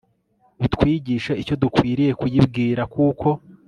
utwigishe 0.65 1.31
icyo 1.41 1.55
dukwiriye 1.61 2.11
kuyibwira 2.19 2.81
kuko 2.93 3.27